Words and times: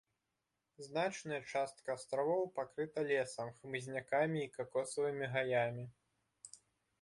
Значная 0.85 1.37
частка 1.51 1.91
астравоў 1.97 2.41
пакрыта 2.55 2.99
лесам, 3.11 3.51
хмызнякамі 3.59 4.39
і 4.47 4.49
какосавымі 4.57 5.25
гаямі. 5.37 5.85